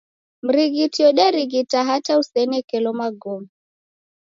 [0.45, 3.49] Mrighiti woderighita hata usenekelo magome.